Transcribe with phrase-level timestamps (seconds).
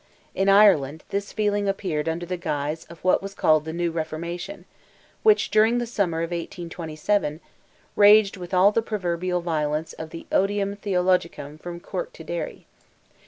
[0.33, 4.65] In Ireland, this feeling appeared under the guise of what was called "the New Reformation,"
[5.21, 7.39] which, during the summer of 1827,
[7.95, 12.65] raged with all the proverbial violence of the odium theologicum from Cork to Derry.